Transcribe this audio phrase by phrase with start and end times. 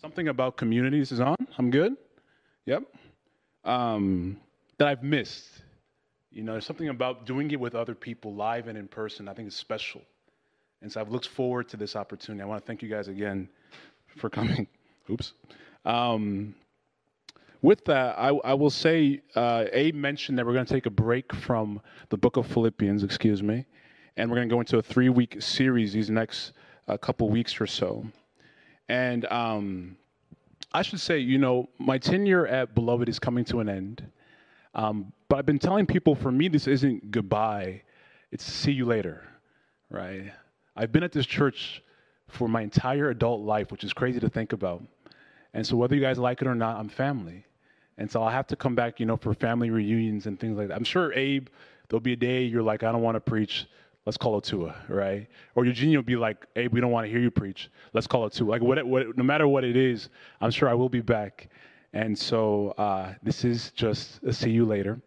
[0.00, 1.36] Something about communities is on.
[1.58, 1.96] I'm good.
[2.66, 2.82] Yep.
[3.64, 4.36] Um,
[4.78, 5.48] that I've missed.
[6.30, 9.26] You know, there's something about doing it with other people live and in person.
[9.28, 10.02] I think it's special.
[10.82, 12.42] And so I've looked forward to this opportunity.
[12.42, 13.48] I want to thank you guys again
[14.16, 14.66] for coming.
[15.10, 15.32] Oops.
[15.84, 16.54] Um,
[17.62, 20.90] with that, I, I will say, uh, Abe mentioned that we're going to take a
[20.90, 23.64] break from the book of Philippians, excuse me,
[24.16, 26.52] and we're going to go into a three week series these next
[26.86, 28.04] uh, couple weeks or so.
[28.88, 29.96] And um,
[30.72, 34.06] I should say, you know, my tenure at Beloved is coming to an end.
[34.74, 37.82] Um, but I've been telling people for me, this isn't goodbye,
[38.30, 39.24] it's see you later,
[39.90, 40.32] right?
[40.76, 41.82] I've been at this church
[42.28, 44.82] for my entire adult life, which is crazy to think about.
[45.54, 47.44] And so, whether you guys like it or not, I'm family.
[47.96, 50.68] And so, I'll have to come back, you know, for family reunions and things like
[50.68, 50.76] that.
[50.76, 51.48] I'm sure, Abe,
[51.88, 53.66] there'll be a day you're like, I don't want to preach
[54.06, 55.26] let's call it Tua, right?
[55.56, 57.68] Or Eugenia will be like, hey, we don't want to hear you preach.
[57.92, 58.48] Let's call it Tua.
[58.48, 60.08] Like, what, what, no matter what it is,
[60.40, 61.48] I'm sure I will be back.
[61.92, 65.00] And so uh, this is just a see you later.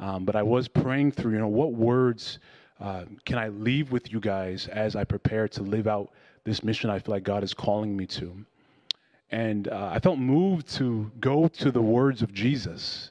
[0.00, 2.38] Um, but I was praying through, you know, what words
[2.80, 6.12] uh, can I leave with you guys as I prepare to live out
[6.44, 8.32] this mission I feel like God is calling me to?
[9.30, 13.10] And uh, I felt moved to go to the words of Jesus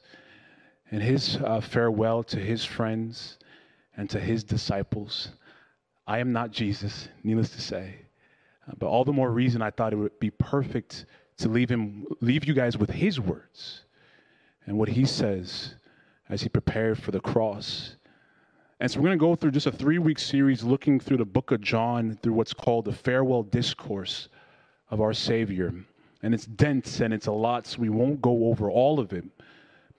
[0.90, 3.38] and his uh, farewell to his friends
[3.98, 5.32] and to his disciples.
[6.08, 7.94] I am not Jesus, needless to say.
[8.66, 11.04] Uh, but all the more reason I thought it would be perfect
[11.36, 13.84] to leave him leave you guys with his words
[14.64, 15.74] and what he says
[16.30, 17.96] as he prepared for the cross.
[18.80, 21.50] And so we're going to go through just a 3-week series looking through the book
[21.50, 24.28] of John through what's called the farewell discourse
[24.90, 25.74] of our Savior.
[26.22, 29.24] And it's dense and it's a lot, so we won't go over all of it.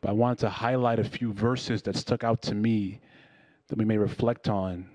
[0.02, 3.00] But I wanted to highlight a few verses that stuck out to me
[3.68, 4.90] that we may reflect on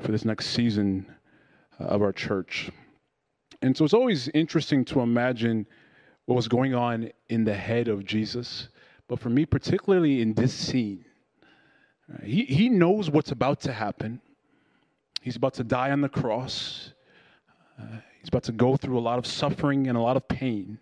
[0.00, 1.06] for this next season
[1.80, 2.70] uh, of our church.
[3.62, 5.66] And so it's always interesting to imagine
[6.26, 8.68] what was going on in the head of Jesus.
[9.08, 11.04] But for me, particularly in this scene,
[12.12, 14.20] uh, he, he knows what's about to happen.
[15.22, 16.92] He's about to die on the cross.
[17.80, 20.78] Uh, he's about to go through a lot of suffering and a lot of pain.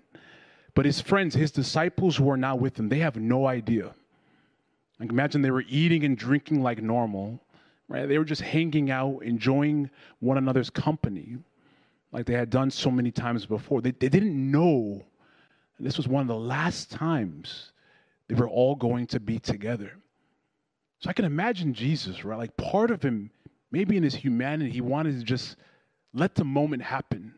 [0.75, 3.94] But his friends, his disciples who are not with him, they have no idea.
[4.99, 7.41] Like imagine they were eating and drinking like normal,
[7.89, 8.09] right?
[8.09, 9.91] They were just hanging out, enjoying
[10.21, 11.37] one another's company,
[12.12, 13.81] like they had done so many times before.
[13.81, 15.05] They, they didn't know
[15.81, 17.73] this was one of the last times
[18.28, 19.93] they were all going to be together.
[21.00, 22.39] So I can imagine Jesus, right?
[22.39, 23.31] Like part of him,
[23.71, 25.56] maybe in his humanity, he wanted to just
[26.15, 27.34] let the moment happen.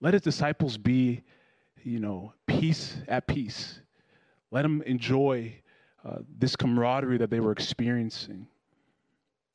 [0.00, 1.22] Let his disciples be,
[1.82, 3.80] you know, peace at peace.
[4.50, 5.54] Let them enjoy
[6.04, 8.46] uh, this camaraderie that they were experiencing.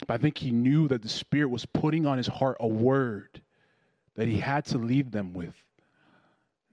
[0.07, 3.41] But I think he knew that the Spirit was putting on his heart a word
[4.15, 5.55] that he had to leave them with.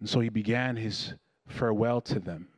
[0.00, 1.14] And so he began his
[1.46, 2.48] farewell to them.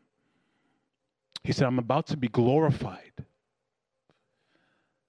[1.42, 3.12] He said, I'm about to be glorified.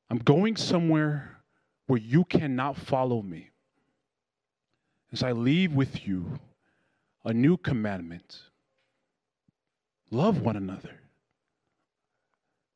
[0.10, 1.38] I'm going somewhere
[1.88, 3.50] where you cannot follow me.
[5.12, 6.40] As I leave with you
[7.26, 8.42] a new commandment
[10.10, 11.00] love one another.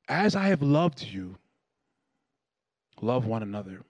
[0.07, 1.37] As I have loved you,
[3.01, 3.81] love one another.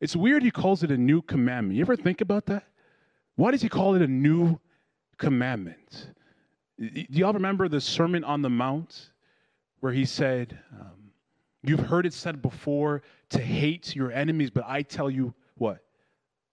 [0.00, 1.76] It's weird he calls it a new commandment.
[1.76, 2.64] You ever think about that?
[3.36, 4.58] Why does he call it a new
[5.18, 6.10] commandment?
[6.78, 9.10] Do y'all remember the Sermon on the Mount
[9.80, 11.06] where he said, um,
[11.62, 15.82] You've heard it said before to hate your enemies, but I tell you what?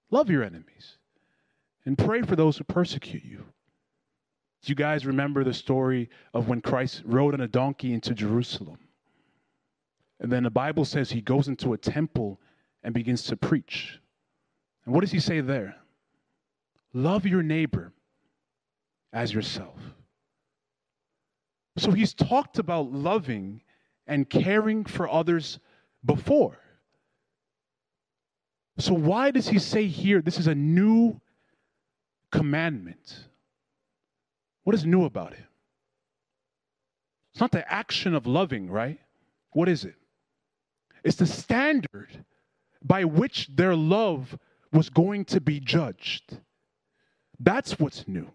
[0.10, 0.98] Love your enemies
[1.86, 3.46] and pray for those who persecute you.
[4.64, 8.80] Do you guys remember the story of when Christ rode on a donkey into Jerusalem?
[10.24, 12.40] And then the Bible says he goes into a temple
[12.82, 14.00] and begins to preach.
[14.86, 15.76] And what does he say there?
[16.94, 17.92] Love your neighbor
[19.12, 19.78] as yourself.
[21.78, 23.62] So he's talked about loving
[24.08, 25.60] and caring for others
[26.06, 26.58] before.
[28.78, 31.20] So why does he say here this is a new
[32.32, 33.28] commandment?
[34.64, 35.44] What is new about it?
[37.34, 39.00] It's not the action of loving, right?
[39.52, 39.96] What is it?
[41.04, 42.26] It's the standard
[42.84, 44.38] by which their love
[44.72, 46.38] was going to be judged.
[47.40, 48.32] That's what's new.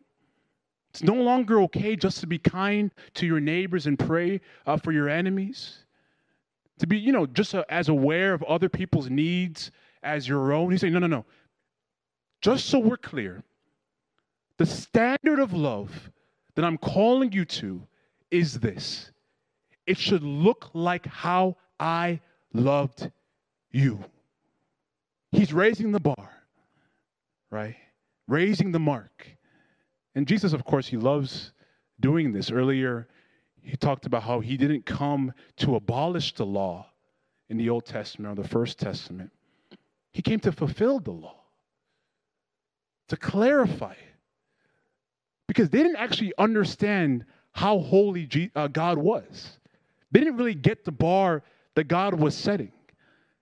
[0.91, 4.93] It's no longer okay just to be kind to your neighbors and pray uh, for
[4.93, 5.85] your enemies.
[6.79, 9.70] To be, you know, just uh, as aware of other people's needs
[10.03, 10.70] as your own.
[10.70, 11.25] He's saying, no, no, no.
[12.41, 13.43] Just so we're clear,
[14.59, 16.11] the standard of love
[16.55, 17.82] that I'm calling you to
[18.31, 19.11] is this
[19.87, 22.20] it should look like how I
[22.53, 23.11] loved
[23.71, 24.05] you.
[25.33, 26.31] He's raising the bar,
[27.50, 27.77] right?
[28.29, 29.27] raising the mark.
[30.15, 31.53] And Jesus, of course, he loves
[31.99, 32.50] doing this.
[32.50, 33.09] Earlier,
[33.62, 36.87] he talked about how he didn't come to abolish the law
[37.49, 39.33] in the Old Testament or the First Testament,
[40.12, 41.41] he came to fulfill the law,
[43.09, 43.94] to clarify.
[45.47, 49.59] Because they didn't actually understand how holy uh, God was.
[50.12, 51.43] They didn't really get the bar
[51.79, 52.73] that God was setting.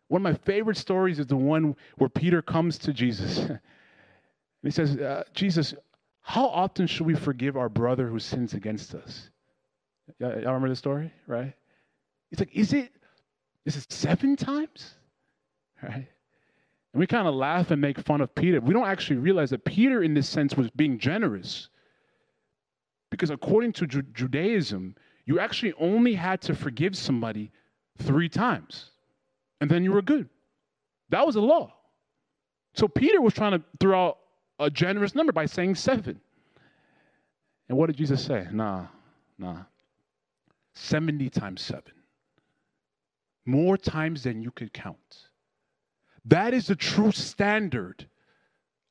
[0.08, 3.38] One of my favorite stories is the one where Peter comes to Jesus.
[3.48, 3.60] and
[4.62, 5.72] he says, uh, Jesus,
[6.20, 9.30] how often should we forgive our brother who sins against us?
[10.18, 11.54] Y'all remember the story, right?
[12.28, 12.92] He's like, is it,
[13.64, 14.94] is it seven times?
[15.82, 16.08] Right?
[16.92, 18.60] And we kind of laugh and make fun of Peter.
[18.60, 21.68] We don't actually realize that Peter, in this sense, was being generous.
[23.10, 24.94] Because according to Ju- Judaism,
[25.24, 27.50] you actually only had to forgive somebody
[27.96, 28.90] three times,
[29.60, 30.28] and then you were good.
[31.10, 31.72] That was the law.
[32.74, 34.18] So Peter was trying to throw out
[34.58, 36.20] a generous number by saying seven.
[37.68, 38.46] And what did Jesus say?
[38.52, 38.86] Nah,
[39.38, 39.62] nah.
[40.74, 41.92] 70 times seven.
[43.44, 45.28] More times than you could count.
[46.24, 48.06] That is the true standard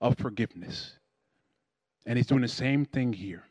[0.01, 0.97] of forgiveness.
[2.05, 3.43] And he's doing the same thing here.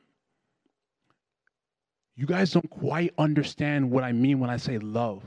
[2.17, 5.23] You guys don't quite understand what I mean when I say love.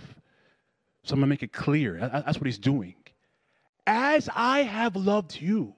[1.07, 1.97] So I'm going to make it clear.
[1.97, 2.95] That's what he's doing.
[3.85, 5.73] As I have loved you,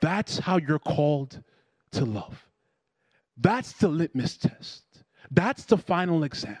[0.00, 1.40] that's how you're called
[1.92, 2.44] to love.
[3.36, 4.82] That's the litmus test.
[5.30, 6.58] That's the final exam.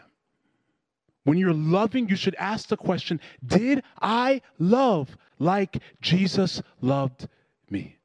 [1.24, 7.26] When you're loving, you should ask the question Did I love like Jesus loved
[7.68, 7.96] me?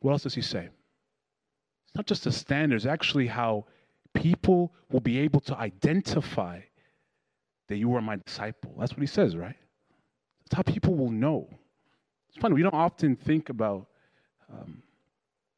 [0.00, 0.68] What else does he say?
[1.86, 3.64] It's not just the standards, actually, how
[4.12, 6.60] people will be able to identify
[7.68, 8.74] that you are my disciple.
[8.78, 9.56] That's what he says, right?
[10.44, 11.48] That's how people will know.
[12.28, 13.86] It's funny, we don't often think about
[14.52, 14.82] um,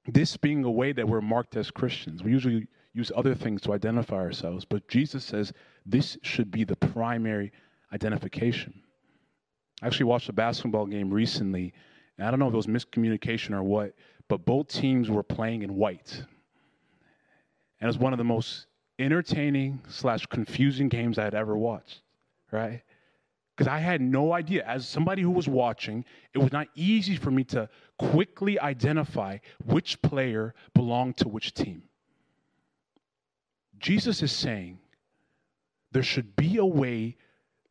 [0.06, 2.22] this being a way that we're marked as Christians.
[2.22, 5.52] We usually use other things to identify ourselves, but Jesus says
[5.86, 7.52] this should be the primary
[7.92, 8.82] identification.
[9.82, 11.72] I actually watched a basketball game recently,
[12.18, 13.94] and I don't know if it was miscommunication or what,
[14.28, 16.24] but both teams were playing in white.
[17.80, 18.66] And it was one of the most
[19.00, 22.02] entertaining slash confusing games I had ever watched,
[22.52, 22.82] right?
[23.56, 24.64] Because I had no idea.
[24.66, 26.04] As somebody who was watching,
[26.34, 27.68] it was not easy for me to
[27.98, 31.82] quickly identify which player belonged to which team.
[33.78, 34.78] Jesus is saying
[35.92, 37.16] there should be a way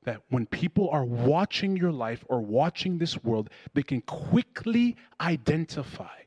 [0.03, 6.17] that when people are watching your life or watching this world, they can quickly identify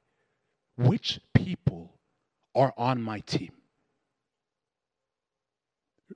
[0.76, 1.92] which people
[2.54, 3.52] are on my team.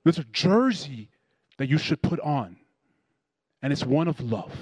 [0.07, 1.09] There's a jersey
[1.57, 2.55] that you should put on,
[3.61, 4.53] and it's one of love.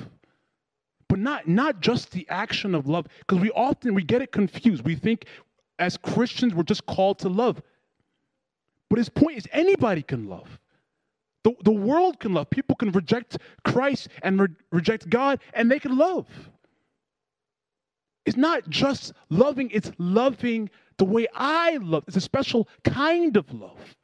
[1.08, 4.84] But not, not just the action of love, because we often we get it confused.
[4.84, 5.26] We think
[5.78, 7.62] as Christians we're just called to love.
[8.90, 10.60] But his point is anybody can love.
[11.44, 12.50] The, the world can love.
[12.50, 16.26] People can reject Christ and re- reject God, and they can love.
[18.26, 22.04] It's not just loving, it's loving the way I love.
[22.08, 23.96] It's a special kind of love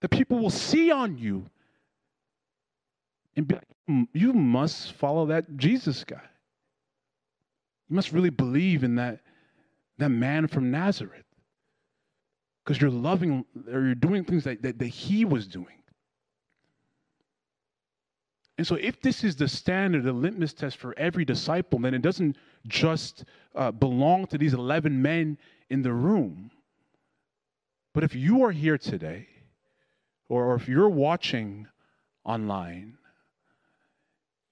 [0.00, 1.46] that people will see on you
[3.36, 6.22] and be like, hmm, you must follow that Jesus guy.
[7.88, 9.20] You must really believe in that,
[9.98, 11.24] that man from Nazareth
[12.64, 15.66] because you're loving or you're doing things that, that, that he was doing.
[18.58, 22.02] And so, if this is the standard, the litmus test for every disciple, then it
[22.02, 22.36] doesn't
[22.68, 25.38] just uh, belong to these 11 men
[25.70, 26.50] in the room.
[27.94, 29.29] But if you are here today,
[30.30, 31.66] or, or if you're watching
[32.24, 32.96] online,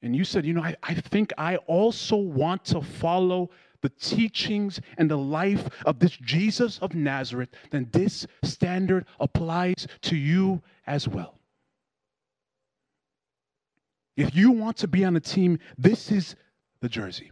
[0.03, 4.81] and you said, you know, I, I think I also want to follow the teachings
[4.97, 11.09] and the life of this Jesus of Nazareth, then this standard applies to you as
[11.09, 11.39] well.
[14.17, 16.35] If you want to be on a team, this is
[16.81, 17.31] the jersey.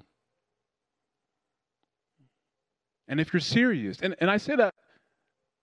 [3.08, 4.74] And if you're serious, and, and I say that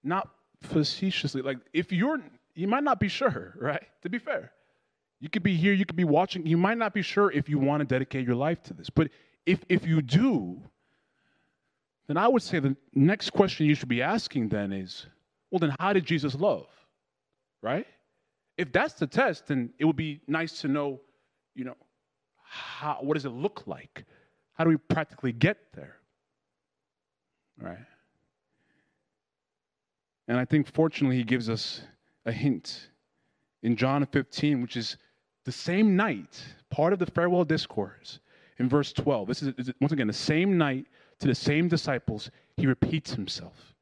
[0.03, 0.29] not
[0.61, 2.21] facetiously, like if you're,
[2.55, 3.83] you might not be sure, right?
[4.01, 4.51] To be fair,
[5.19, 7.57] you could be here, you could be watching, you might not be sure if you
[7.57, 8.89] want to dedicate your life to this.
[8.89, 9.09] But
[9.45, 10.61] if, if you do,
[12.07, 15.07] then I would say the next question you should be asking then is,
[15.49, 16.67] well, then how did Jesus love?
[17.61, 17.87] Right?
[18.57, 20.99] If that's the test, then it would be nice to know,
[21.55, 21.77] you know,
[22.43, 24.05] how, what does it look like?
[24.53, 25.95] How do we practically get there?
[27.59, 27.77] Right?
[30.27, 31.81] And I think fortunately he gives us
[32.25, 32.89] a hint
[33.61, 34.97] in John 15, which is
[35.45, 38.19] the same night, part of the farewell discourse.
[38.59, 39.27] in verse 12.
[39.27, 40.85] This is, once again, the same night
[41.19, 43.73] to the same disciples, he repeats himself.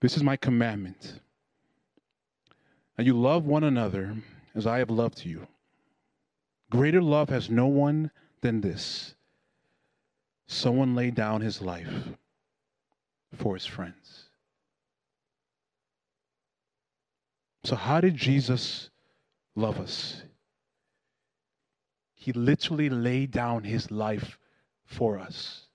[0.00, 1.20] This is my commandment.
[2.96, 4.16] And you love one another
[4.54, 5.46] as I have loved you.
[6.70, 9.14] Greater love has no one than this
[10.46, 12.08] someone laid down his life
[13.36, 14.29] for his friends.
[17.64, 18.90] So, how did Jesus
[19.54, 20.22] love us?
[22.14, 24.38] He literally laid down his life
[24.84, 25.66] for us,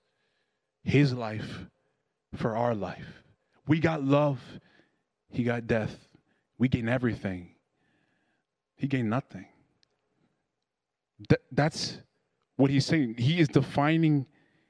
[0.84, 1.66] his life
[2.36, 3.22] for our life.
[3.66, 4.40] We got love,
[5.28, 6.08] he got death.
[6.58, 7.50] We gain everything,
[8.76, 9.46] he gained nothing.
[11.28, 11.98] That, that's
[12.56, 13.16] what he's saying.
[13.18, 14.26] He is defining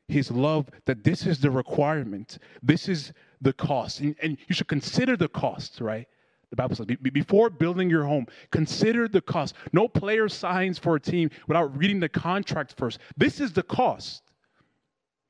[0.09, 4.01] his love that this is the requirement, this is the cost.
[4.01, 6.07] And, and you should consider the cost, right?
[6.51, 9.55] The Bible says, before building your home, consider the cost.
[9.73, 13.01] No player signs for a team without reading the contract first.
[13.17, 14.23] This is the cost.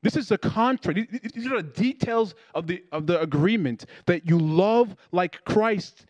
[0.02, 1.11] This is the contract.
[1.35, 6.04] These are the details of the, of the agreement that you love like Christ,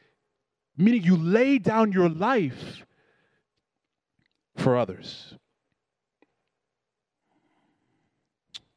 [0.76, 2.84] meaning you lay down your life
[4.56, 5.34] for others.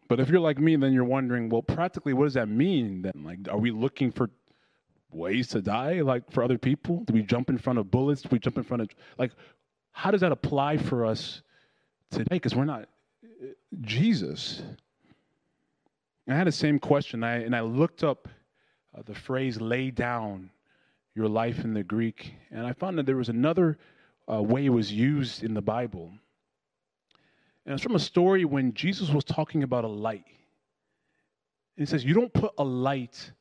[0.08, 3.24] But if you're like me, then you're wondering, well, practically, what does that mean then?
[3.24, 4.30] Like, are we looking for
[5.12, 7.04] ways to die, like for other people?
[7.06, 8.22] Do we jump in front of bullets?
[8.22, 9.32] Do we jump in front of, like,
[9.92, 11.42] how does that apply for us
[12.12, 12.36] today?
[12.36, 12.88] Because we're not
[13.82, 14.62] Jesus.
[16.28, 18.28] I had the same question, I, and I looked up
[18.96, 20.52] uh, the phrase lay down
[21.16, 23.78] your life in the Greek, and I found that there was another
[24.32, 26.12] uh, way it was used in the Bible.
[27.66, 30.26] And it's from a story when Jesus was talking about a light.
[31.78, 33.32] And he says, You don't put a light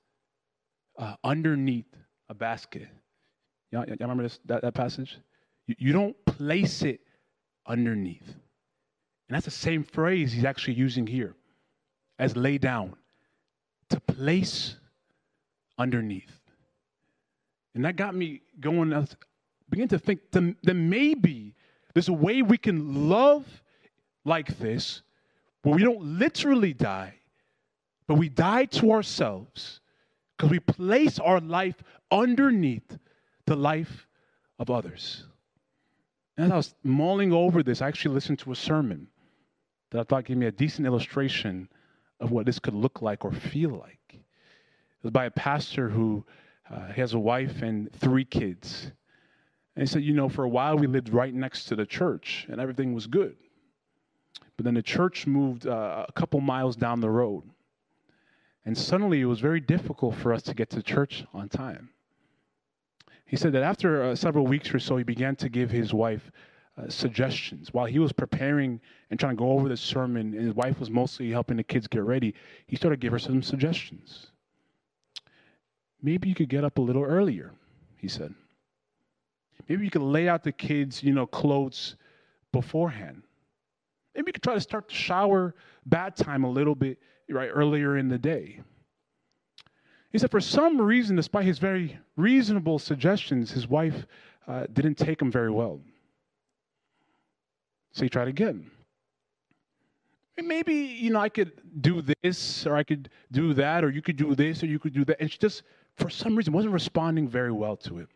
[0.98, 1.86] uh, underneath
[2.28, 2.88] a basket.
[3.70, 5.18] Y'all, y'all remember this, that, that passage?
[5.66, 7.00] You, you don't place it
[7.66, 8.26] underneath.
[9.28, 11.34] And that's the same phrase he's actually using here
[12.18, 12.96] as lay down
[13.90, 14.76] to place
[15.78, 16.40] underneath.
[17.74, 19.06] And that got me going, I
[19.70, 21.54] begin to think that maybe
[21.94, 23.46] there's a way we can love
[24.24, 25.02] like this
[25.62, 27.14] where we don't literally die,
[28.06, 29.80] but we die to ourselves
[30.38, 32.96] because we place our life underneath
[33.46, 34.06] the life
[34.60, 35.24] of others.
[36.36, 39.08] And as I was mulling over this, I actually listened to a sermon
[39.90, 41.68] that I thought gave me a decent illustration
[42.20, 43.98] of what this could look like or feel like.
[44.10, 46.24] It was by a pastor who
[46.70, 48.92] uh, has a wife and three kids.
[49.74, 52.46] And he said, You know, for a while we lived right next to the church
[52.48, 53.36] and everything was good.
[54.56, 57.42] But then the church moved uh, a couple miles down the road.
[58.64, 61.90] And suddenly it was very difficult for us to get to church on time.
[63.24, 66.30] He said that after uh, several weeks or so, he began to give his wife
[66.78, 67.72] uh, suggestions.
[67.72, 70.90] While he was preparing and trying to go over the sermon, and his wife was
[70.90, 72.34] mostly helping the kids get ready,
[72.66, 74.28] he started give her some suggestions.
[76.02, 77.52] Maybe you could get up a little earlier,
[77.96, 78.34] he said.
[79.68, 81.96] Maybe you could lay out the kids, you know, clothes
[82.52, 83.22] beforehand.
[84.14, 86.98] Maybe you could try to start the shower bad time a little bit
[87.30, 88.60] right earlier in the day.
[90.10, 94.06] He said, for some reason, despite his very reasonable suggestions, his wife
[94.46, 95.80] uh, didn't take him very well.
[97.92, 98.70] So he tried again.
[100.40, 104.16] Maybe, you know, I could do this, or I could do that, or you could
[104.16, 105.20] do this, or you could do that.
[105.20, 105.64] And she just,
[105.96, 108.08] for some reason, wasn't responding very well to it.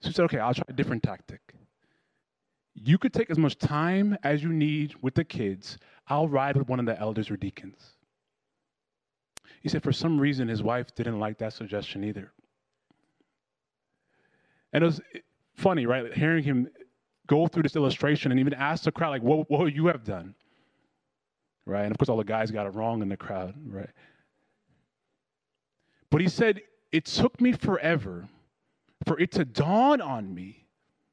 [0.00, 1.49] So he said, okay, I'll try a different tactic.
[2.82, 5.76] You could take as much time as you need with the kids.
[6.08, 7.78] I'll ride with one of the elders or deacons.
[9.60, 12.32] He said, for some reason, his wife didn't like that suggestion either.
[14.72, 15.00] And it was
[15.54, 16.12] funny, right?
[16.14, 16.68] Hearing him
[17.26, 20.02] go through this illustration and even ask the crowd, like, what, what would you have
[20.02, 20.34] done?
[21.66, 21.82] Right?
[21.82, 23.90] And of course, all the guys got it wrong in the crowd, right?
[26.10, 28.28] But he said, it took me forever
[29.06, 30.66] for it to dawn on me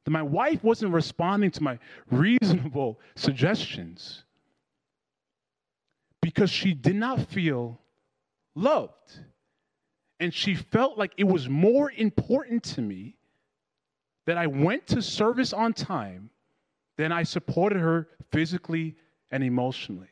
[0.08, 1.78] that my wife wasn't responding to my
[2.10, 4.24] reasonable suggestions
[6.22, 7.78] because she did not feel
[8.56, 9.20] loved.
[10.22, 13.18] And she felt like it was more important to me
[14.28, 16.30] that I went to service on time
[16.96, 18.96] than I supported her physically
[19.30, 20.08] and emotionally.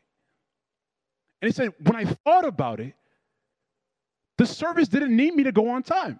[1.41, 2.95] And he said, when I thought about it,
[4.37, 6.19] the service didn't need me to go on time.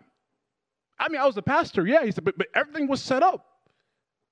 [0.98, 2.05] I mean, I was the pastor, yeah.
[2.05, 3.46] He said, but, but everything was set up.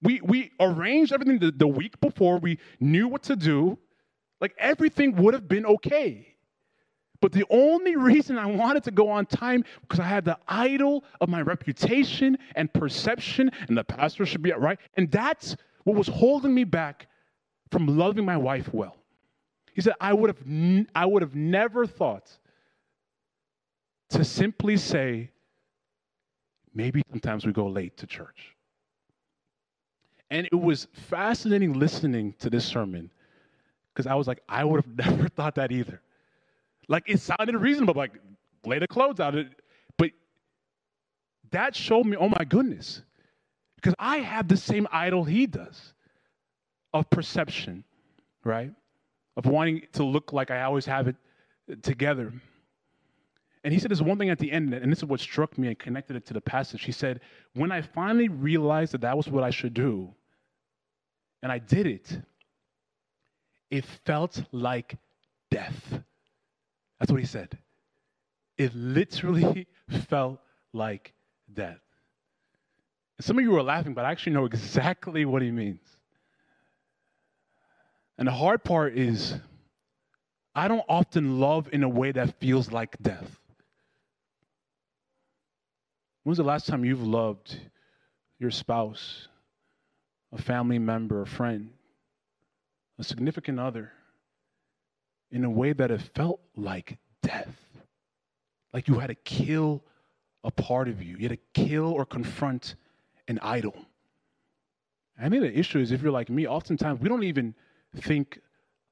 [0.04, 2.38] We, we arranged everything the, the week before.
[2.38, 3.80] We knew what to do.
[4.42, 6.28] Like everything would have been okay.
[7.22, 11.06] But the only reason I wanted to go on time because I had the idol
[11.22, 14.78] of my reputation and perception, and the pastor should be right.
[14.96, 15.56] And that's
[15.86, 17.08] what was holding me back
[17.72, 18.98] from loving my wife well.
[19.74, 22.30] He said, I would have, n- I would have never thought
[24.10, 25.32] to simply say,
[26.74, 28.53] maybe sometimes we go late to church.
[30.34, 33.12] And it was fascinating listening to this sermon
[33.94, 36.02] because I was like, I would have never thought that either.
[36.88, 38.14] Like it sounded reasonable, like
[38.66, 39.36] lay the clothes out.
[39.96, 40.10] But
[41.52, 43.04] that showed me, oh my goodness,
[43.76, 45.94] because I have the same idol he does
[46.96, 47.84] of perception,
[48.44, 48.72] right?
[49.38, 51.16] Of wanting to look like I always have it
[51.72, 52.34] uh, together.
[53.64, 55.68] And he said this one thing at the end, and this is what struck me
[55.68, 56.84] and connected it to the passage.
[56.86, 57.20] He said,
[57.54, 60.12] When I finally realized that that was what I should do,
[61.44, 62.18] and I did it,
[63.70, 64.96] it felt like
[65.52, 66.00] death.
[67.00, 67.58] That's what he said.
[68.58, 69.68] It literally
[70.08, 70.40] felt
[70.72, 71.14] like
[71.54, 71.82] death.
[73.20, 75.82] Some of you are laughing, but I actually know exactly what he means.
[78.18, 79.36] And the hard part is,
[80.56, 83.40] I don't often love in a way that feels like death.
[86.24, 87.60] When's the last time you've loved
[88.40, 89.28] your spouse,
[90.34, 91.70] a family member, a friend,
[93.00, 93.92] a significant other
[95.32, 97.56] in a way that it felt like death?
[98.74, 99.84] Like you had to kill
[100.44, 102.76] a part of you, you had to kill or confront
[103.28, 103.76] an idol.
[105.20, 107.54] I think the issue is if you're like me, oftentimes we don't even
[107.96, 108.42] think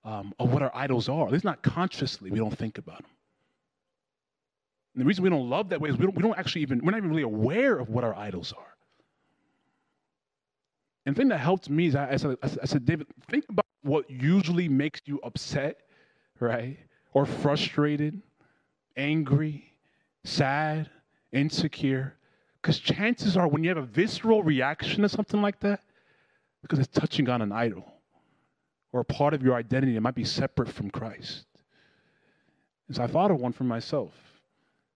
[0.05, 1.25] um, of what our idols are.
[1.25, 3.11] At least not consciously, we don't think about them.
[4.93, 6.81] And the reason we don't love that way is we don't, we don't actually even,
[6.83, 8.70] we're not even really aware of what our idols are.
[11.05, 13.65] And the thing that helped me is I, I, said, I said, David, think about
[13.81, 15.81] what usually makes you upset,
[16.39, 16.77] right?
[17.13, 18.21] Or frustrated,
[18.95, 19.73] angry,
[20.23, 20.89] sad,
[21.31, 22.15] insecure.
[22.61, 25.81] Because chances are when you have a visceral reaction to something like that,
[26.61, 27.83] because it's touching on an idol
[28.91, 31.45] or a part of your identity that might be separate from Christ.
[32.87, 34.13] And so I thought of one for myself.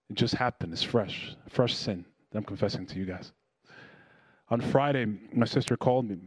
[0.10, 0.74] It just happened.
[0.74, 3.32] It's fresh, fresh sin that I'm confessing to you guys.
[4.49, 6.17] On Friday, my sister called me.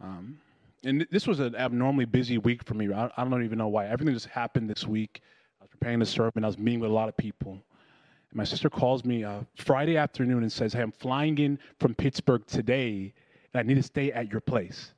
[0.00, 0.38] Um,
[0.84, 2.92] and this was an abnormally busy week for me.
[2.92, 3.86] I, I, don't even know why.
[3.86, 5.20] Everything just happened this week.
[5.60, 6.42] I was preparing the sermon.
[6.42, 7.52] I was meeting with a lot of people.
[7.52, 11.94] And my sister calls me uh, Friday afternoon and says, Hey, I'm flying in from
[11.94, 13.12] Pittsburgh today,
[13.52, 14.94] and I need to stay at your place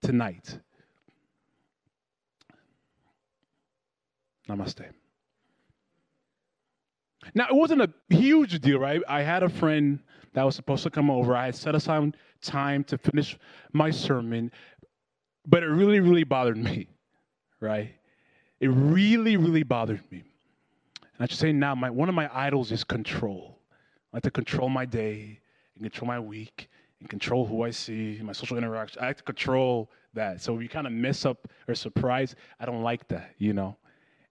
[0.00, 0.58] tonight.
[4.48, 4.86] Namaste.
[7.34, 9.02] Now, it wasn't a huge deal, right?
[9.06, 9.98] I had a friend
[10.34, 11.34] that was supposed to come over.
[11.34, 13.36] I had set aside time to finish
[13.72, 14.50] my sermon,
[15.46, 16.88] but it really, really bothered me,
[17.60, 17.94] right?
[18.60, 20.24] It really, really bothered me.
[21.00, 23.58] And I should say now, my, one of my idols is control.
[24.12, 25.40] I like to control my day
[25.74, 26.68] and control my week
[27.00, 29.02] and control who I see, my social interaction.
[29.02, 30.40] I like to control that.
[30.40, 33.76] So if you kind of mess up or surprise, I don't like that, you know?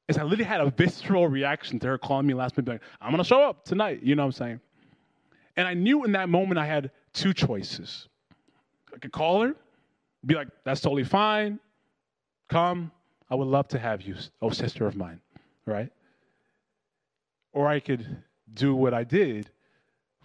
[0.07, 3.11] is I literally had a visceral reaction to her calling me last minute, like, I'm
[3.11, 4.01] gonna show up tonight.
[4.03, 4.59] You know what I'm saying?
[5.57, 8.07] And I knew in that moment I had two choices.
[8.93, 9.55] I could call her,
[10.25, 11.59] be like, that's totally fine.
[12.47, 12.91] Come,
[13.29, 15.19] I would love to have you, oh sister of mine,
[15.65, 15.91] right?
[17.53, 19.49] Or I could do what I did,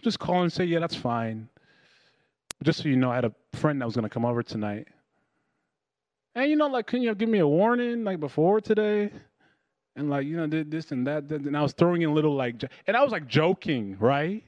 [0.01, 1.49] just call and say, yeah, that's fine.
[2.63, 4.87] Just so you know, I had a friend that was gonna come over tonight.
[6.35, 9.11] And you know, like, can you give me a warning like before today?
[9.95, 12.63] and like you know did this and that, and I was throwing in little like,
[12.87, 14.43] and I was like joking, right?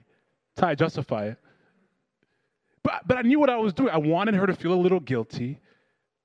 [0.55, 1.37] That's I justify it.
[2.83, 3.89] But but I knew what I was doing.
[3.89, 5.59] I wanted her to feel a little guilty,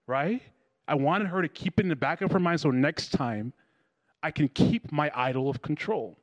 [0.06, 0.42] right?
[0.86, 3.52] I wanted her to keep it in the back of her mind so next time
[4.22, 6.18] I can keep my idol of control.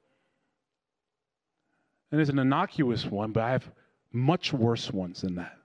[2.12, 3.70] And it's an innocuous one, but I have
[4.12, 5.58] much worse ones than that.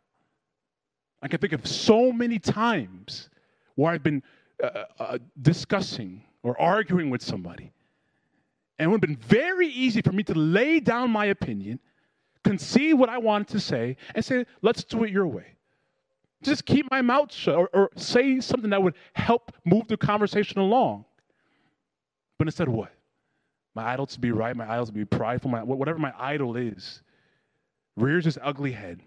[1.20, 3.30] I can think of so many times
[3.76, 4.22] where I've been
[4.62, 7.72] uh, uh, discussing or arguing with somebody.
[8.78, 11.78] And it would have been very easy for me to lay down my opinion,
[12.44, 15.46] conceive what I wanted to say, and say, let's do it your way.
[16.42, 20.58] Just keep my mouth shut or, or say something that would help move the conversation
[20.58, 21.04] along.
[22.38, 22.92] But instead, what?
[23.74, 27.02] My idol to be right, my idol to be prideful, my, whatever my idol is,
[27.96, 29.00] rears its ugly head.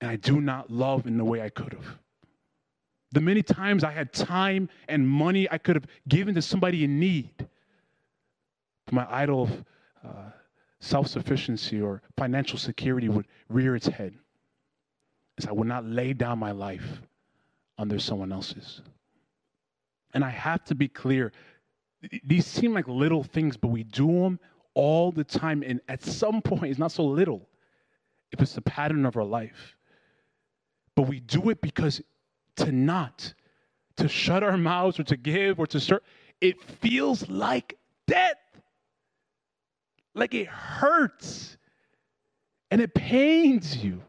[0.00, 1.98] And I do not love in the way I could have.
[3.10, 7.00] The many times I had time and money I could have given to somebody in
[7.00, 7.48] need.
[8.92, 9.64] My idol of
[10.06, 10.30] uh,
[10.80, 14.14] self sufficiency or financial security would rear its head
[15.38, 17.02] as I would not lay down my life
[17.78, 18.82] under someone else's.
[20.14, 21.32] And I have to be clear
[22.24, 24.38] these seem like little things, but we do them
[24.74, 25.62] all the time.
[25.66, 27.48] And at some point, it's not so little
[28.30, 29.76] if it's the pattern of our life.
[30.94, 32.00] But we do it because
[32.56, 33.32] to not,
[33.96, 36.00] to shut our mouths or to give or to serve,
[36.40, 38.36] it feels like death.
[40.18, 41.56] Like it hurts
[42.70, 44.02] and it pains you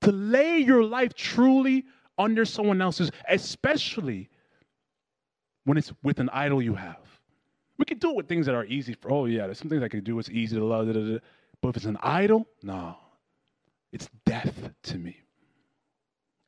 [0.00, 1.84] to lay your life truly
[2.16, 4.28] under someone else's, especially
[5.64, 6.98] when it's with an idol you have.
[7.78, 9.82] We can do it with things that are easy for, oh, yeah, there's some things
[9.82, 11.18] I can do, it's easy to love, da, da, da.
[11.62, 12.96] but if it's an idol, no,
[13.92, 15.16] it's death to me.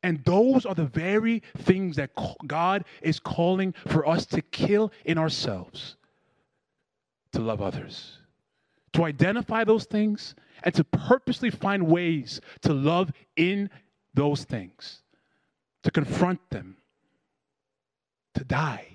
[0.03, 2.09] And those are the very things that
[2.47, 5.95] God is calling for us to kill in ourselves
[7.33, 8.17] to love others.
[8.93, 13.69] To identify those things and to purposely find ways to love in
[14.13, 15.01] those things,
[15.83, 16.77] to confront them,
[18.35, 18.87] to die.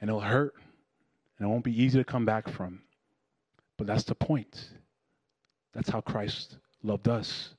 [0.00, 0.54] And it'll hurt
[1.38, 2.80] and it won't be easy to come back from.
[3.76, 4.70] But that's the point.
[5.74, 7.54] That's how Christ loved us.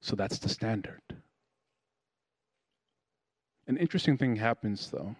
[0.00, 1.00] So that's the standard.
[3.66, 5.14] An interesting thing happens, though.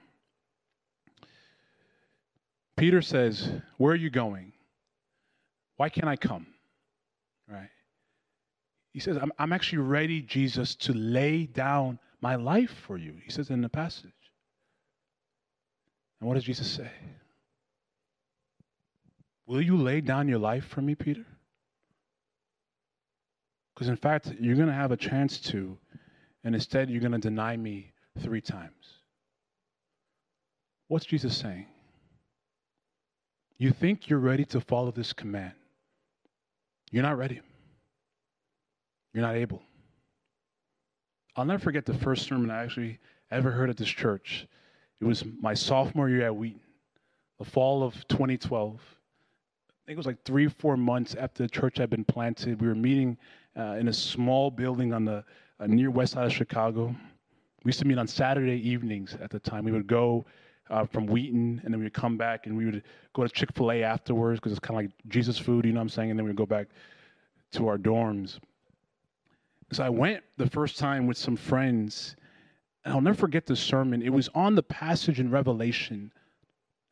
[2.76, 4.52] Peter says, Where are you going?
[5.76, 6.46] Why can't I come?
[7.48, 7.70] Right?
[8.92, 13.14] He says, I'm, I'm actually ready, Jesus, to lay down my life for you.
[13.24, 14.12] He says in the passage.
[16.20, 16.90] And what does Jesus say?
[19.46, 21.26] Will you lay down your life for me, Peter?
[23.74, 25.76] Because in fact, you're going to have a chance to,
[26.44, 29.02] and instead, you're going to deny me three times.
[30.86, 31.66] What's Jesus saying?
[33.58, 35.54] You think you're ready to follow this command.
[36.94, 37.40] You're not ready.
[39.12, 39.60] You're not able.
[41.34, 43.00] I'll never forget the first sermon I actually
[43.32, 44.46] ever heard at this church.
[45.00, 46.60] It was my sophomore year at Wheaton,
[47.40, 48.76] the fall of 2012.
[48.76, 48.78] I
[49.84, 52.60] think it was like three, four months after the church had been planted.
[52.60, 53.18] We were meeting
[53.58, 55.24] uh, in a small building on the
[55.58, 56.94] uh, near west side of Chicago.
[57.64, 59.64] We used to meet on Saturday evenings at the time.
[59.64, 60.26] We would go
[60.70, 63.50] uh, from Wheaton, and then we would come back and we would go to Chick
[63.54, 66.10] fil A afterwards because it's kind of like Jesus food, you know what I'm saying?
[66.10, 66.68] And then we'd go back
[67.52, 68.38] to our dorms.
[69.72, 72.16] So I went the first time with some friends,
[72.84, 74.02] and I'll never forget the sermon.
[74.02, 76.12] It was on the passage in Revelation.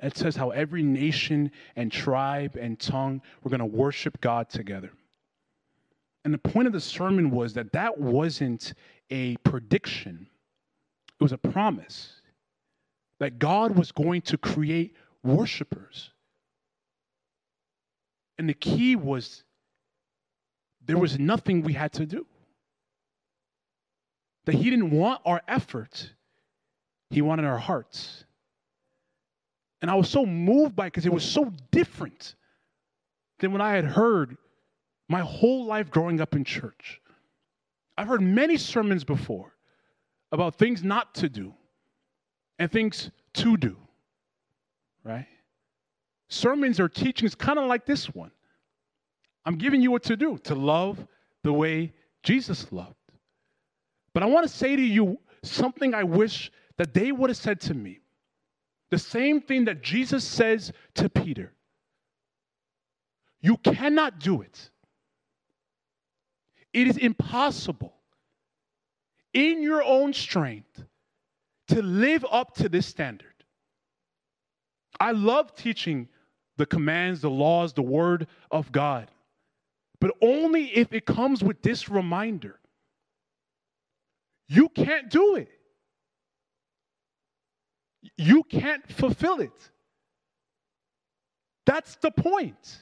[0.00, 4.90] It says how every nation and tribe and tongue were going to worship God together.
[6.24, 8.74] And the point of the sermon was that that wasn't
[9.10, 10.26] a prediction,
[11.20, 12.21] it was a promise
[13.22, 16.10] that God was going to create worshipers.
[18.36, 19.44] And the key was
[20.84, 22.26] there was nothing we had to do.
[24.46, 26.10] That He didn't want our effort,
[27.10, 28.24] He wanted our hearts.
[29.80, 32.34] And I was so moved by it because it was so different
[33.38, 34.36] than what I had heard
[35.08, 37.00] my whole life growing up in church.
[37.96, 39.54] I've heard many sermons before
[40.32, 41.54] about things not to do
[42.62, 43.76] and things to do,
[45.02, 45.26] right?
[46.28, 48.30] Sermons or teachings kind of like this one.
[49.44, 51.04] I'm giving you what to do to love
[51.42, 52.94] the way Jesus loved.
[54.14, 57.60] But I want to say to you something I wish that they would have said
[57.62, 57.98] to me.
[58.90, 61.52] The same thing that Jesus says to Peter.
[63.40, 64.70] You cannot do it.
[66.72, 67.94] It is impossible
[69.34, 70.84] in your own strength
[71.74, 73.26] to live up to this standard.
[75.00, 76.08] I love teaching
[76.56, 79.10] the commands, the laws, the word of God,
[80.00, 82.58] but only if it comes with this reminder
[84.48, 85.48] you can't do it.
[88.18, 89.70] You can't fulfill it.
[91.64, 92.80] That's the point.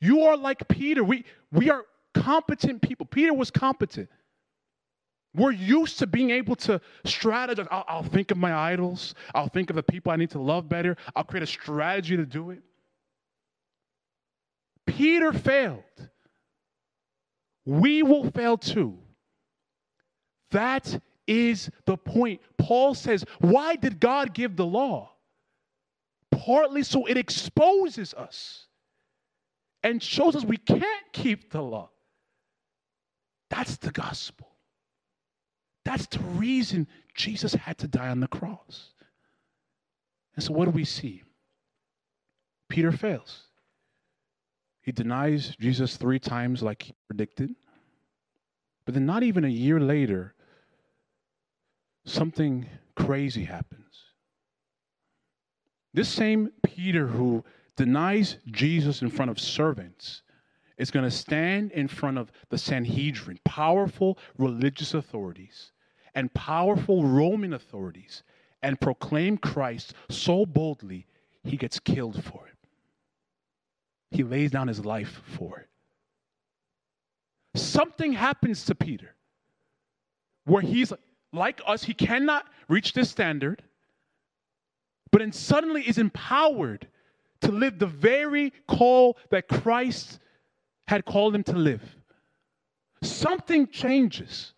[0.00, 1.02] You are like Peter.
[1.02, 3.06] We, we are competent people.
[3.06, 4.08] Peter was competent.
[5.34, 7.66] We're used to being able to strategize.
[7.70, 9.14] I'll, I'll, think of my idols.
[9.34, 10.96] I'll think of the people I need to love better.
[11.16, 12.62] I'll create a strategy to do it.
[14.86, 15.82] Peter failed.
[17.64, 18.98] We will fail too.
[20.52, 22.40] That is the point.
[22.58, 25.10] Paul says, Why did God give the law?
[26.30, 28.66] Partly so it exposes us
[29.82, 31.90] and shows us we can't keep the law.
[33.50, 34.53] That's the gospel.
[35.84, 38.90] That's the reason Jesus had to die on the cross.
[40.34, 41.22] And so, what do we see?
[42.68, 43.44] Peter fails.
[44.80, 47.54] He denies Jesus three times, like he predicted.
[48.84, 50.34] But then, not even a year later,
[52.04, 53.84] something crazy happens.
[55.94, 57.44] This same Peter who
[57.76, 60.22] denies Jesus in front of servants
[60.76, 65.70] is going to stand in front of the Sanhedrin, powerful religious authorities,
[66.14, 68.22] and powerful Roman authorities
[68.62, 71.06] and proclaim Christ so boldly,
[71.42, 72.56] he gets killed for it.
[74.10, 75.68] He lays down his life for it.
[77.56, 79.14] Something happens to Peter
[80.44, 80.92] where he's
[81.32, 83.62] like us, he cannot reach this standard,
[85.10, 86.86] but then suddenly is empowered
[87.40, 90.20] to live the very call that Christ
[90.86, 91.82] had called him to live.
[93.02, 94.53] Something changes.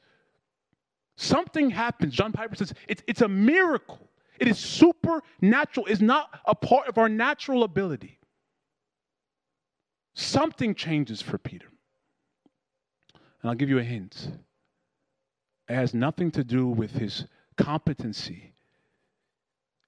[1.16, 2.14] Something happens.
[2.14, 4.10] John Piper says it's, it's a miracle.
[4.38, 5.86] It is supernatural.
[5.86, 8.18] It's not a part of our natural ability.
[10.14, 11.68] Something changes for Peter.
[13.42, 14.30] And I'll give you a hint.
[15.68, 17.24] It has nothing to do with his
[17.56, 18.52] competency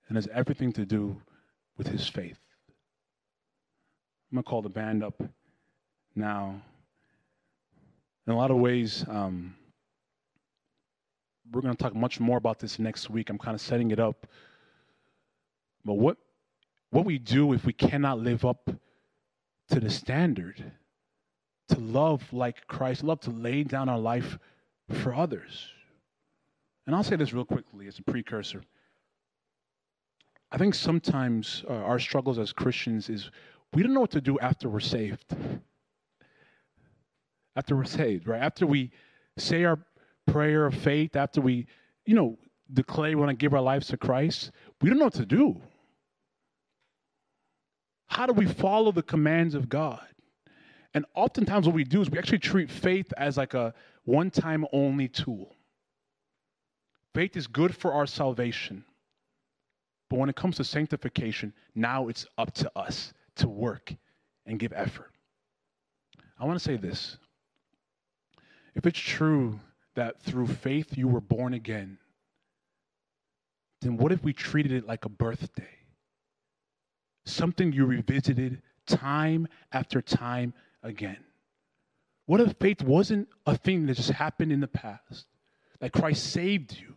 [0.09, 1.21] and has everything to do
[1.77, 2.39] with his faith.
[4.31, 5.23] I'm going to call the band up
[6.15, 6.63] now.
[8.27, 9.55] In a lot of ways, um,
[11.53, 13.31] we're going to talk much more about this next week.
[13.31, 14.27] I'm kind of setting it up.
[15.85, 16.19] But what,
[16.91, 18.71] what we do if we cannot live up
[19.71, 20.73] to the standard,
[21.69, 24.39] to love like Christ, love to lay down our life
[24.91, 25.69] for others.
[26.87, 28.63] And I'll say this real quickly as a precursor.
[30.51, 33.31] I think sometimes uh, our struggles as Christians is
[33.75, 35.37] we don't know what to do after we're saved.
[37.55, 38.41] After we're saved, right?
[38.41, 38.91] After we
[39.37, 39.79] say our
[40.33, 41.67] prayer of faith, after we,
[42.07, 42.39] you know,
[42.73, 45.61] declare we want to give our lives to Christ, we don't know what to do.
[48.07, 50.07] How do we follow the commands of God?
[50.95, 54.67] And oftentimes, what we do is we actually treat faith as like a one time
[54.73, 55.55] only tool.
[57.15, 58.85] Faith is good for our salvation.
[60.09, 63.95] But when it comes to sanctification, now it's up to us to work
[64.47, 65.13] and give effort.
[66.39, 67.19] I want to say this.
[68.75, 69.61] If it's true
[69.99, 71.99] that through faith you were born again,
[73.83, 75.77] then what if we treated it like a birthday?
[77.25, 81.19] Something you revisited time after time again.
[82.27, 85.27] What if faith wasn't a thing that just happened in the past?
[85.81, 86.95] that Christ saved you.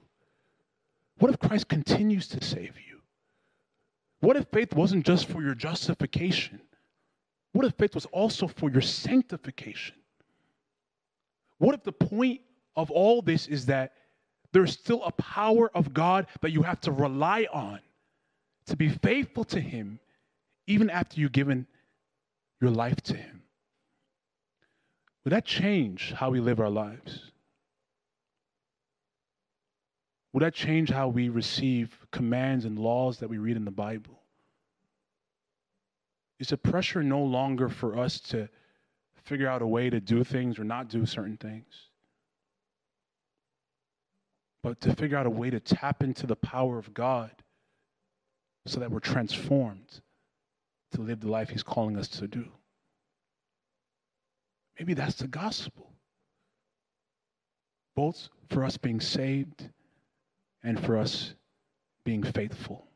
[1.20, 3.00] What if Christ continues to save you?
[4.20, 6.62] What if faith wasn't just for your justification?
[7.54, 9.96] What if faith was also for your sanctification?
[11.58, 12.42] What if the point
[12.76, 13.94] of all this is that
[14.52, 17.80] there's still a power of God that you have to rely on
[18.66, 20.00] to be faithful to Him
[20.68, 21.68] even after you've given
[22.60, 23.42] your life to Him?
[25.24, 27.32] Would that change how we live our lives?
[30.34, 34.22] Would that change how we receive commands and laws that we read in the Bible?
[36.40, 38.50] Is the pressure no longer for us to
[39.24, 41.91] figure out a way to do things or not do certain things?
[44.64, 47.32] But to figure out a way to tap into the power of God
[48.66, 50.02] so that we're transformed
[50.92, 52.48] to live the life He's calling us to do.
[54.78, 55.92] Maybe that's the gospel.
[57.96, 59.70] Both for us being saved
[60.64, 61.34] and for us
[62.04, 62.88] being faithful.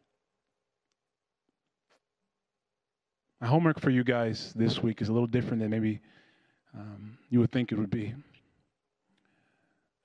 [3.42, 6.00] My homework for you guys this week is a little different than maybe
[6.74, 8.14] um, you would think it would be.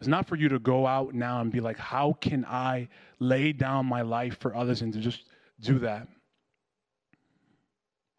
[0.00, 3.52] It's not for you to go out now and be like, how can I lay
[3.52, 5.24] down my life for others and to just
[5.60, 6.08] do that?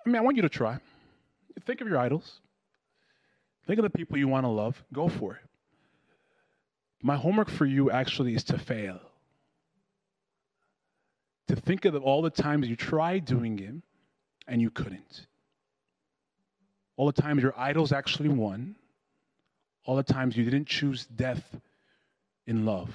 [0.06, 0.78] I mean, I want you to try.
[1.65, 2.39] Think of your idols.
[3.65, 4.84] Think of the people you want to love.
[4.94, 5.41] Go for it.
[7.02, 9.00] My homework for you actually is to fail.
[11.48, 13.74] To think of all the times you tried doing it
[14.48, 15.26] and you couldn't.
[16.96, 18.76] All the times your idols actually won.
[19.86, 21.44] All the times you didn't choose death
[22.47, 22.89] in love.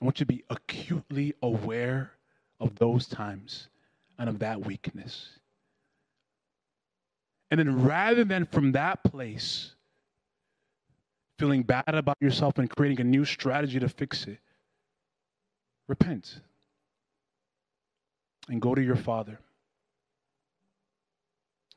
[0.00, 2.12] I want you to be acutely aware
[2.60, 3.68] of those times
[4.18, 5.28] and of that weakness.
[7.50, 9.74] And then rather than from that place,
[11.38, 14.38] feeling bad about yourself and creating a new strategy to fix it,
[15.88, 16.40] repent
[18.48, 19.38] and go to your Father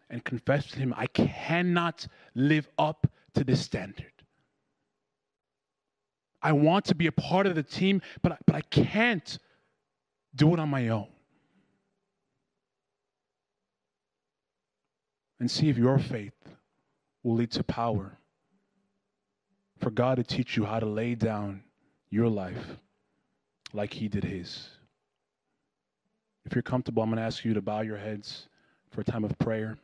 [0.10, 4.15] and confess to Him, I cannot live up to this standard.
[6.46, 9.40] I want to be a part of the team, but, but I can't
[10.36, 11.08] do it on my own.
[15.40, 16.36] And see if your faith
[17.24, 18.20] will lead to power
[19.80, 21.64] for God to teach you how to lay down
[22.12, 22.78] your life
[23.74, 24.70] like He did His.
[26.46, 28.50] If you're comfortable, I'm going to ask you to bow your heads
[28.92, 29.80] for a time of prayer.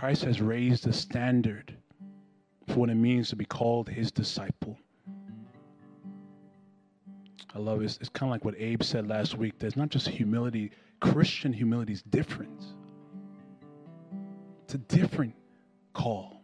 [0.00, 1.76] Christ has raised the standard
[2.68, 4.78] for what it means to be called his disciple.
[7.54, 7.84] I love it.
[7.84, 9.58] It's, it's kind of like what Abe said last week.
[9.58, 12.64] There's not just humility, Christian humility is different.
[14.64, 15.34] It's a different
[15.92, 16.40] call,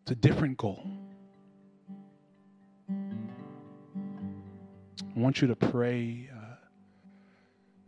[0.00, 0.86] it's a different goal.
[2.88, 2.94] I
[5.14, 6.54] want you to pray, uh,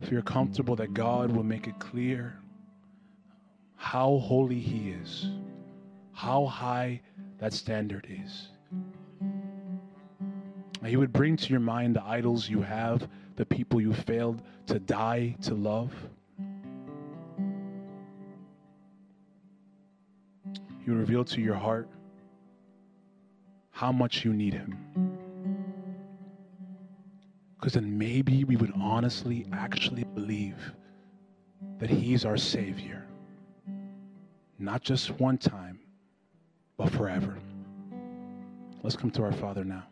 [0.01, 2.37] if you're comfortable, that God will make it clear
[3.87, 5.27] how holy He is,
[6.11, 6.99] how high
[7.37, 8.49] that standard is.
[10.85, 14.77] He would bring to your mind the idols you have, the people you failed to
[14.77, 15.93] die to love.
[20.83, 21.87] He would reveal to your heart
[23.71, 24.77] how much you need Him.
[27.57, 30.57] Because then maybe we would honestly actually believe
[31.79, 33.06] that He's our Savior.
[34.59, 35.79] Not just one time,
[36.77, 37.37] but forever.
[38.83, 39.83] Let's come to our Father now.